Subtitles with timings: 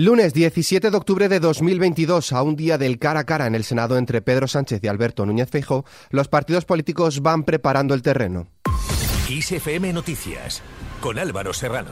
[0.00, 3.64] Lunes 17 de octubre de 2022, a un día del cara a cara en el
[3.64, 8.46] Senado entre Pedro Sánchez y Alberto Núñez Feijóo, los partidos políticos van preparando el terreno.
[9.28, 10.62] ISFM Noticias,
[11.00, 11.90] con Álvaro Serrano.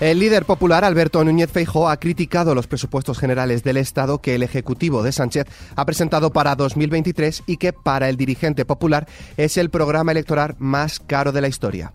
[0.00, 4.42] El líder popular Alberto Núñez Feijóo ha criticado los presupuestos generales del Estado que el
[4.42, 5.46] Ejecutivo de Sánchez
[5.76, 9.06] ha presentado para 2023 y que para el dirigente popular
[9.36, 11.92] es el programa electoral más caro de la historia.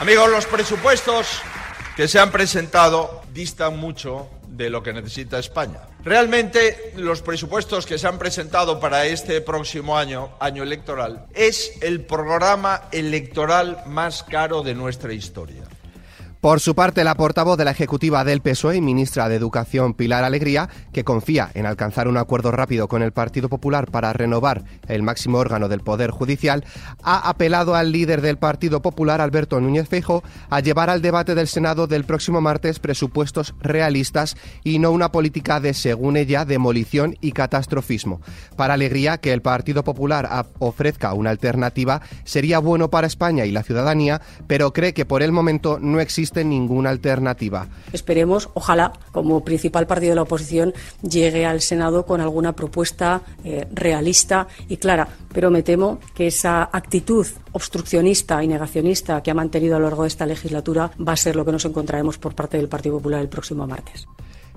[0.00, 1.40] Amigos, los presupuestos
[1.96, 5.80] que se han presentado distan mucho de lo que necesita España.
[6.02, 12.00] Realmente los presupuestos que se han presentado para este próximo año, año electoral, es el
[12.04, 15.63] programa electoral más caro de nuestra historia.
[16.44, 20.24] Por su parte, la portavoz de la Ejecutiva del PSOE y ministra de Educación, Pilar
[20.24, 25.02] Alegría, que confía en alcanzar un acuerdo rápido con el Partido Popular para renovar el
[25.02, 26.62] máximo órgano del Poder Judicial,
[27.02, 31.48] ha apelado al líder del Partido Popular, Alberto Núñez Feijo, a llevar al debate del
[31.48, 37.32] Senado del próximo martes presupuestos realistas y no una política de, según ella, demolición y
[37.32, 38.20] catastrofismo.
[38.54, 40.28] Para Alegría, que el Partido Popular
[40.58, 45.32] ofrezca una alternativa sería bueno para España y la ciudadanía, pero cree que por el
[45.32, 47.68] momento no existe ninguna alternativa.
[47.92, 53.68] Esperemos, ojalá, como principal partido de la oposición, llegue al Senado con alguna propuesta eh,
[53.72, 55.06] realista y clara.
[55.32, 60.02] Pero me temo que esa actitud obstruccionista y negacionista que ha mantenido a lo largo
[60.02, 63.20] de esta legislatura va a ser lo que nos encontraremos por parte del Partido Popular
[63.20, 64.06] el próximo martes.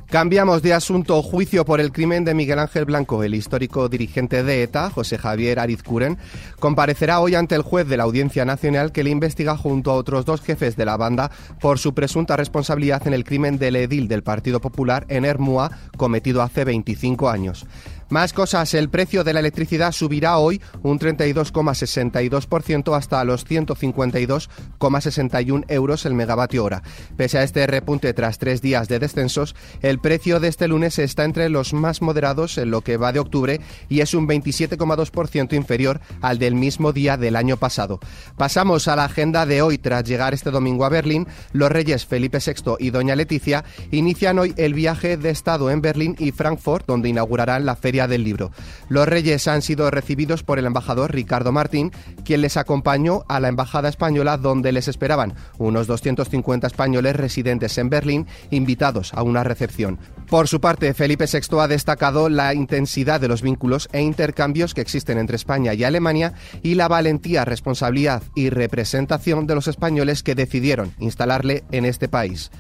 [0.10, 1.22] Cambiamos de asunto.
[1.22, 3.24] Juicio por el crimen de Miguel Ángel Blanco.
[3.24, 6.18] El histórico dirigente de ETA, José Javier Arizcuren,
[6.60, 10.24] comparecerá hoy ante el juez de la Audiencia Nacional que le investiga junto a otros
[10.24, 14.24] dos jefes de la banda por su presunta responsabilidad en el crimen del edil del
[14.24, 17.68] Partido Popular en Hermúa cometido hace 25 años.
[18.10, 26.06] Más cosas, el precio de la electricidad subirá hoy un 32,62% hasta los 152,61 euros
[26.06, 26.84] el megavatio hora.
[27.18, 31.26] Pese a este repunte tras tres días de descensos, el precio de este lunes está
[31.26, 36.00] entre los más moderados en lo que va de octubre y es un 27,2% inferior
[36.22, 38.00] al del mismo día del año pasado.
[38.38, 39.78] Pasamos a la agenda de hoy.
[39.78, 44.54] Tras llegar este domingo a Berlín, los reyes Felipe VI y Doña Leticia inician hoy
[44.56, 48.52] el viaje de Estado en Berlín y Frankfurt, donde inaugurarán la feria del Libro.
[48.90, 51.92] Los reyes han sido recibidos por el embajador Ricardo Martín,
[52.24, 57.90] quien les acompañó a la embajada española donde les esperaban unos 250 españoles residentes en
[57.90, 60.00] Berlín invitados a una recepción.
[60.30, 64.82] Por su parte, Felipe VI ha destacado la intensidad de los vínculos e intercambios que
[64.82, 70.36] existen entre España y Alemania y la valentía, responsabilidad y representación de los españoles que
[70.36, 72.52] decidieron instalarle en este país.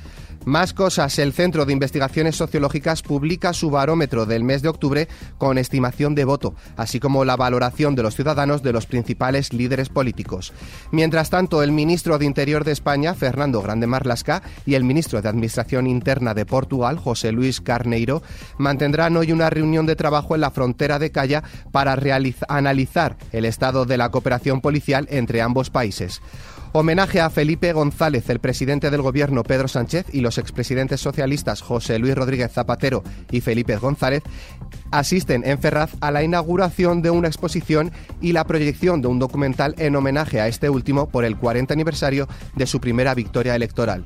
[0.47, 5.57] Más cosas, el Centro de Investigaciones Sociológicas publica su barómetro del mes de octubre con
[5.57, 10.53] estimación de voto, así como la valoración de los ciudadanos de los principales líderes políticos.
[10.93, 15.27] Mientras tanto, el ministro de Interior de España, Fernando Grande Marlasca, y el ministro de
[15.27, 18.23] Administración Interna de Portugal, José Luis Carneiro,
[18.57, 21.43] mantendrán hoy una reunión de trabajo en la frontera de Calla
[21.73, 21.99] para
[22.47, 26.21] analizar el estado de la cooperación policial entre ambos países.
[26.73, 31.97] Homenaje a Felipe González, el presidente del gobierno Pedro Sánchez y los expresidentes socialistas José
[31.97, 34.23] Luis Rodríguez Zapatero y Felipe González
[34.91, 37.91] asisten en Ferraz a la inauguración de una exposición
[38.21, 42.27] y la proyección de un documental en homenaje a este último por el 40 aniversario
[42.55, 44.05] de su primera victoria electoral.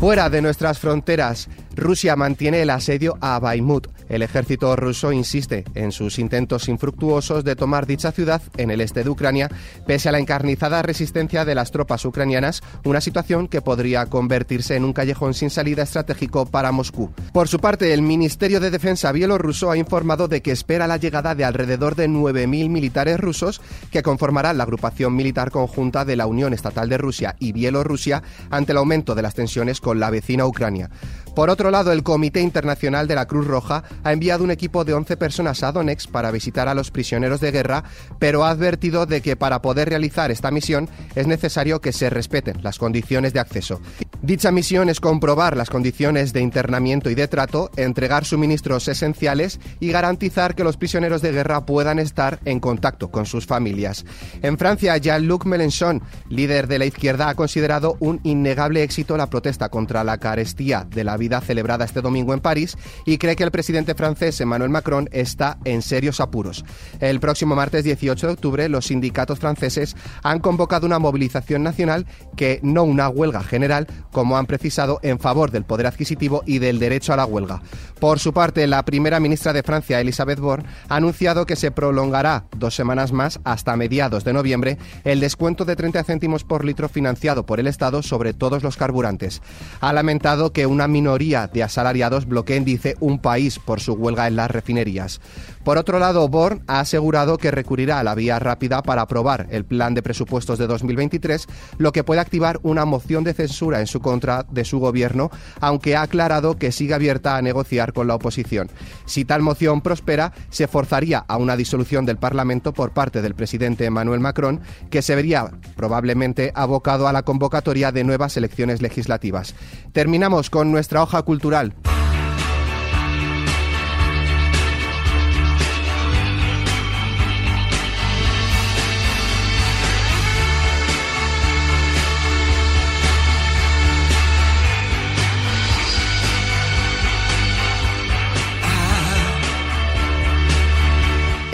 [0.00, 3.88] Fuera de nuestras fronteras, Rusia mantiene el asedio a Baimut.
[4.08, 9.04] El ejército ruso insiste en sus intentos infructuosos de tomar dicha ciudad en el este
[9.04, 9.50] de Ucrania,
[9.86, 14.84] pese a la encarnizada resistencia de las tropas ucranianas, una situación que podría convertirse en
[14.84, 17.10] un callejón sin salida estratégico para Moscú.
[17.32, 21.34] Por su parte, el Ministerio de Defensa bielorruso ha informado de que espera la llegada
[21.34, 23.60] de alrededor de 9.000 militares rusos
[23.90, 28.72] que conformarán la agrupación militar conjunta de la Unión Estatal de Rusia y Bielorrusia ante
[28.72, 30.90] el aumento de las tensiones con la vecina Ucrania.
[31.36, 34.94] Por otro lado, el Comité Internacional de la Cruz Roja ha enviado un equipo de
[34.94, 37.84] 11 personas a Donetsk para visitar a los prisioneros de guerra,
[38.18, 42.62] pero ha advertido de que para poder realizar esta misión es necesario que se respeten
[42.62, 43.82] las condiciones de acceso.
[44.22, 49.90] Dicha misión es comprobar las condiciones de internamiento y de trato, entregar suministros esenciales y
[49.90, 54.06] garantizar que los prisioneros de guerra puedan estar en contacto con sus familias.
[54.40, 59.68] En Francia, Jean-Luc Mélenchon, líder de la izquierda, ha considerado un innegable éxito la protesta
[59.68, 63.42] contra la carestía de la vida Navidad celebrada este domingo en París y cree que
[63.42, 66.64] el presidente francés Emmanuel Macron está en serios apuros.
[67.00, 72.06] El próximo martes 18 de octubre los sindicatos franceses han convocado una movilización nacional
[72.36, 76.78] que no una huelga general, como han precisado, en favor del poder adquisitivo y del
[76.78, 77.60] derecho a la huelga.
[77.98, 82.44] Por su parte, la primera ministra de Francia, Elisabeth Borne, ha anunciado que se prolongará
[82.56, 87.46] dos semanas más hasta mediados de noviembre el descuento de 30 céntimos por litro financiado
[87.46, 89.42] por el Estado sobre todos los carburantes.
[89.80, 90.86] Ha lamentado que una
[91.16, 95.18] minoría de asalariados bloqueen, dice, un país por su huelga en las refinerías.
[95.64, 99.64] Por otro lado, Born ha asegurado que recurrirá a la vía rápida para aprobar el
[99.64, 101.46] plan de presupuestos de 2023,
[101.78, 105.30] lo que puede activar una moción de censura en su contra de su gobierno,
[105.60, 108.68] aunque ha aclarado que sigue abierta a negociar con la oposición.
[109.06, 113.86] Si tal moción prospera, se forzaría a una disolución del Parlamento por parte del presidente
[113.86, 114.60] Emmanuel Macron,
[114.90, 119.54] que se vería probablemente abocado a la convocatoria de nuevas elecciones legislativas.
[119.92, 121.85] Terminamos con nuestra hoja cultural.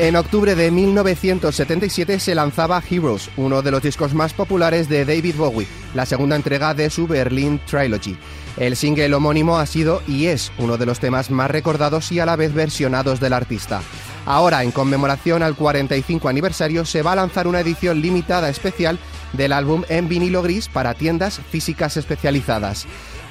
[0.02, 5.36] En octubre de 1977 se lanzaba Heroes, uno de los discos más populares de David
[5.36, 8.16] Bowie, la segunda entrega de su Berlin Trilogy.
[8.56, 12.26] El single homónimo ha sido y es uno de los temas más recordados y a
[12.26, 13.80] la vez versionados del artista.
[14.26, 18.98] Ahora, en conmemoración al 45 aniversario, se va a lanzar una edición limitada especial
[19.34, 22.88] del álbum en vinilo gris para tiendas físicas especializadas.